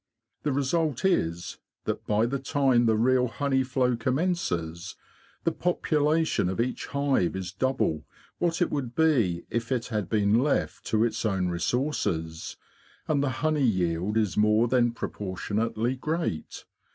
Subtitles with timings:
[0.41, 4.95] The result is that by the time the real honey flow commences
[5.43, 8.07] the population of each hive is double
[8.39, 12.57] what it would be if it had been left to its own resources,
[13.07, 16.65] and the honey yield is more than proportionately great.